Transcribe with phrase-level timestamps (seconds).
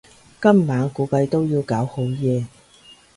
[0.41, 2.43] 今晚估計都要搞好夜